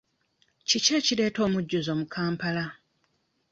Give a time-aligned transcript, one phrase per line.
[0.67, 2.65] Kiki ekireeta omujjuzo mu Kampala?